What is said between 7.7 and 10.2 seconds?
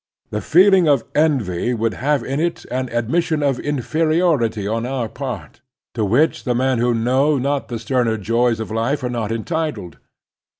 sterner joys of life are not entitled.